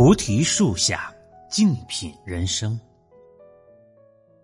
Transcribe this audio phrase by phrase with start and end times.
[0.00, 1.12] 菩提树下，
[1.50, 2.78] 静品人生。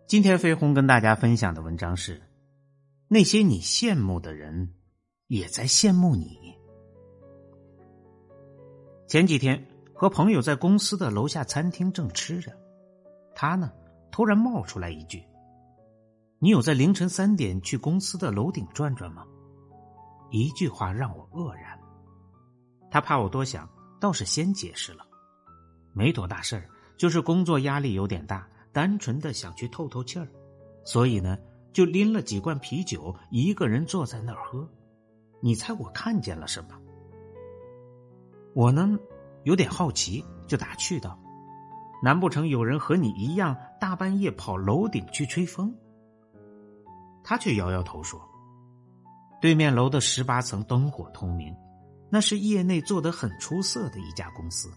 [0.05, 2.21] 今天飞鸿跟大家分享的文章是：
[3.07, 4.75] 那些你羡慕的人，
[5.29, 6.37] 也在羡慕你。
[9.07, 9.65] 前几天
[9.95, 12.51] 和朋友在公司的楼下餐厅正吃着，
[13.33, 13.71] 他呢
[14.11, 15.23] 突然冒出来一句
[16.43, 19.25] ：“你有在凌晨三点去公司的楼顶转转吗？”
[20.33, 21.79] 一句话让我愕然。
[22.91, 25.07] 他怕我多想，倒是先解释了。
[25.95, 30.29] 没多大事儿，就是工作压力有点大，单纯的想去透透气儿，
[30.85, 31.39] 所以呢，
[31.73, 34.69] 就拎了几罐啤酒，一个人坐在那儿喝。
[35.41, 36.77] 你猜我看见了什么？
[38.55, 38.99] 我呢，
[39.45, 41.19] 有点好奇，就打趣道
[42.03, 45.75] ：“难不成有人和你一样，大半夜跑楼顶去吹风？”
[47.23, 48.21] 他却摇摇头说
[49.41, 51.55] ：“对面楼的十八层灯火通明，
[52.11, 54.69] 那是业内做得很出色的一家公司。”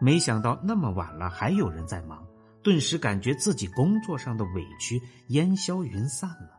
[0.00, 2.26] 没想到那么晚了还有人在忙，
[2.62, 6.58] 顿时感觉自己工作上的委屈烟消云散了。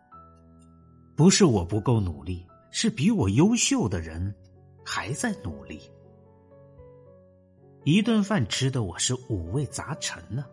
[1.15, 4.33] 不是我不够努力，是比我优秀的人
[4.85, 5.81] 还在努力。
[7.83, 10.45] 一顿饭吃的我是五味杂陈呢。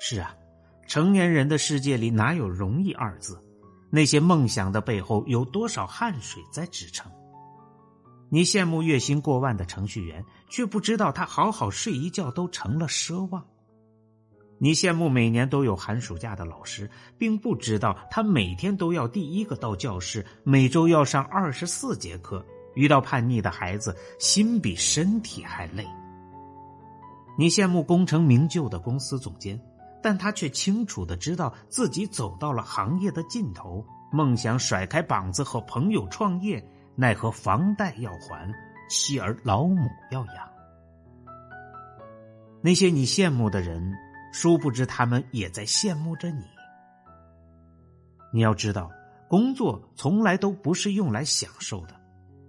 [0.00, 0.34] 是啊，
[0.86, 3.40] 成年人的世界里哪有容易二字？
[3.90, 7.10] 那些梦想的背后有多少汗水在支撑？
[8.30, 13.42] 你羡慕月薪过万的程序员，却不知道他好好睡一觉都成了奢望；
[14.58, 25.86] 你羡慕每年都有寒暑假的老师，并不知道他每天都要第一个到教室，每周要上二十四节课，遇到叛逆的孩子，心比身体还累。
[27.38, 29.58] 你羡慕功成名就的公司总监，
[30.02, 33.82] 但他却清楚的知道自己走到了行业的尽头，
[34.12, 36.62] 梦想甩开膀子和朋友创业。
[37.00, 38.52] 奈何房贷要还，
[38.90, 40.48] 妻儿老母要养。
[42.60, 43.94] 那些你羡慕的人，
[44.32, 46.42] 殊不知他们也在羡慕着你。
[48.32, 48.90] 你要知道，
[49.28, 51.94] 工作从来都不是用来享受的，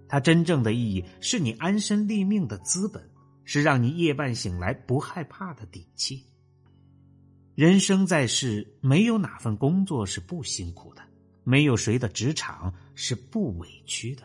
[0.08, 3.08] 它真正的意义是你安身立命的资本，
[3.44, 6.26] 是让你夜半醒来不害怕的底气。
[7.54, 11.02] 人生在世，没有哪份工作是不辛苦的，
[11.44, 14.24] 没有谁的职场是不委屈的。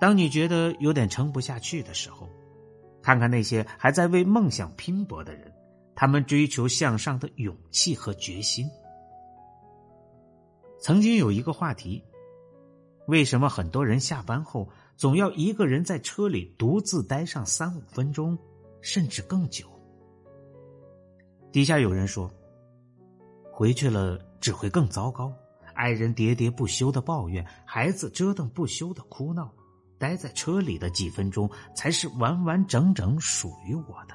[0.00, 2.28] 当你觉得有点撑不下去的时候，
[3.02, 5.52] 看看那些还在为梦想拼搏的人，
[5.94, 8.68] 他们追求向上的勇气和决心。
[10.80, 12.04] 曾经有一个话题：
[13.08, 18.38] 为什么很多人下班后总要一个人在车里独自待上三五分钟，
[18.80, 19.66] 甚至更久？
[21.50, 22.30] 底下有人说：
[23.50, 25.32] 回去了只会更糟糕，
[25.74, 29.52] 爱人喋喋不休的抱怨，孩子折腾不休的哭闹。
[29.98, 34.14] 待在车里的几分钟才是完完整整属于我的。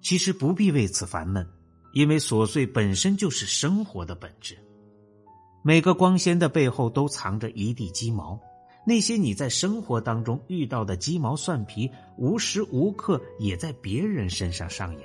[0.00, 1.46] 其实不必为此烦闷，
[1.92, 4.58] 因为琐碎本身就是生活的本质。
[5.62, 8.38] 每个光鲜的背后都藏着一地鸡毛，
[8.86, 15.02] 那些你在生活当中遇到的鸡毛蒜皮，无时无刻也在别人身上上演。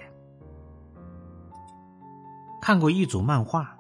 [2.62, 3.78] 看过一组漫画，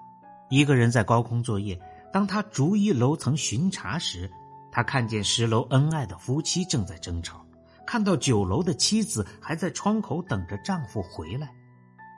[0.49, 1.77] 一个人在高空作业，
[2.13, 4.31] 当他逐一楼层巡查时。
[4.79, 7.45] 他看见十楼恩爱的夫妻正在争吵，
[7.85, 11.53] 看到九楼的妻子还在窗口等着丈夫回来，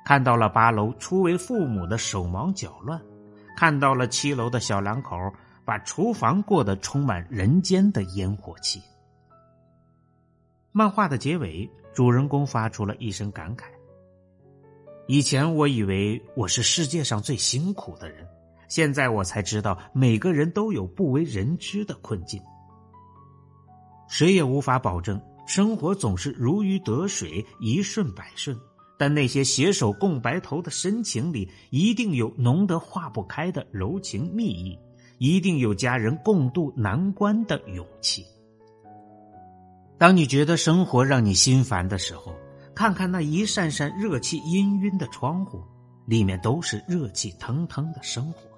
[0.05, 3.01] 看到了八楼初为父母的手忙脚乱，
[3.57, 5.17] 看到了七楼的小两口
[5.65, 8.79] 把厨房过得充满人间的烟火气。
[10.71, 13.63] 漫画的结尾，主人公发出了一声感慨
[15.09, 18.23] ：“以前我以为我是世界上最辛苦的人。”
[18.71, 22.41] 现在我才知道，每个人都有不为人知的困境。
[24.07, 28.57] 谁也无法保证生活总是如鱼得水、一顺百顺，
[28.97, 34.79] 但那些携手共白头的深情里，一定有浓得化不开的柔情蜜意，
[35.17, 38.25] 一定有家人共度难关的勇气。
[39.97, 42.33] 当你觉得生活让你心烦的时候，
[42.73, 45.61] 看看那一扇扇热气氤氲的窗户，
[46.07, 48.49] 里面都是热气腾腾的生活。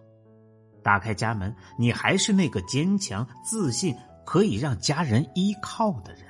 [0.83, 3.95] 打开家门，你还是那个坚强、自信、
[4.25, 6.24] 可以让家人依靠的人。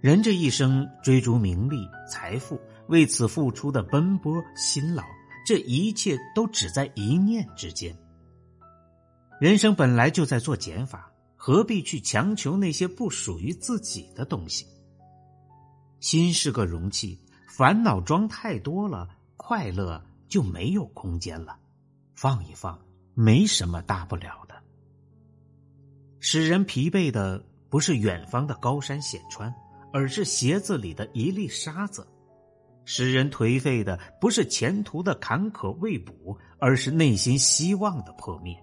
[0.00, 5.02] 人这一生追逐名利、财富，为此付出的奔波辛劳，
[5.46, 7.96] 这一切都只在一念之间。
[9.40, 14.66] 人生本来就在做减法，何必去强求那些不属于自己的东西？
[16.00, 21.58] 心是个容器，烦恼装太多了，快乐就没有空间了。
[22.20, 22.76] 放一放，
[23.14, 24.56] 没什么大不了的。
[26.18, 29.54] 使人疲惫的不是远方的高山险川，
[29.92, 32.02] 而是鞋子里的一粒沙子；
[32.84, 38.56] 使人颓废的不是前途的坎坷未卜，而是内心希望的破灭；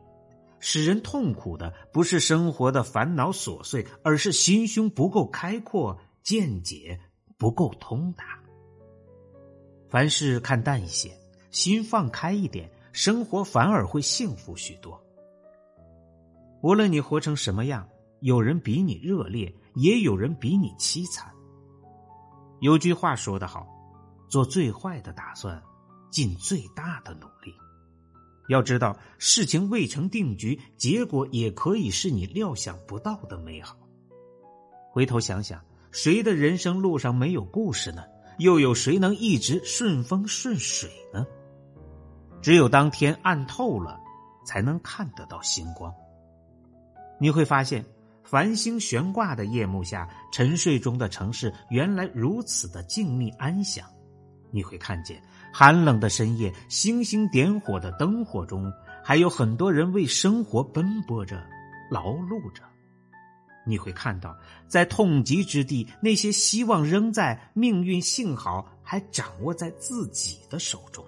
[0.60, 7.00] 使人痛苦的不是生活的烦恼琐碎，而是心胸不够开阔，见解
[7.38, 8.38] 不够通达。
[9.88, 11.18] 凡事看淡一些，
[11.51, 14.97] 心放开一点，生活反而会幸福许多。
[16.62, 17.86] 无论你活成什么样。
[18.21, 21.31] 有人比你热烈，也有人比你凄惨。
[22.62, 23.68] 有句话说得好
[24.31, 25.62] ：“做最坏的打算，
[26.09, 27.53] 尽最大的努力。”
[28.47, 33.77] 要知道，事情未成定局，结果也可以是你料想不到的美好。
[34.89, 38.01] 回头想想，谁的人生路上没有故事呢？
[38.39, 41.27] 又有谁能一直顺风顺水呢？
[42.45, 44.00] 只有当天暗透了，
[44.45, 45.92] 才能看得到星光。
[47.19, 47.83] 你会发现。
[48.24, 53.88] 繁星悬挂的夜幕下，沉睡中的城市原来如此的静谧安详。
[54.51, 55.19] 你会看见，
[55.51, 58.71] 寒冷的深夜，星星点火的灯火中，
[59.03, 61.44] 还有很多人为生活奔波着、
[61.89, 62.62] 劳碌着。
[63.65, 64.38] 你会看到，
[64.68, 71.03] 在痛极之地，那些希望仍在，命运幸好还掌握在自己的手中。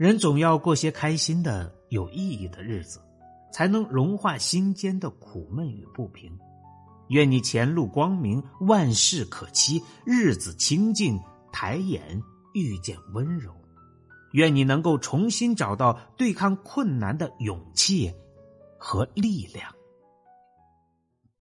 [0.00, 2.98] 人总要过些开心的、有意义的日子。
[3.52, 6.32] 才能融化心间的苦闷与不平。
[7.08, 11.20] 愿你前路光明，万事可期，日子清静，
[11.52, 12.22] 抬眼
[12.54, 13.52] 遇见温柔。
[14.32, 18.14] 愿你能够重新找到对抗困难的勇气
[18.78, 19.70] 和力量。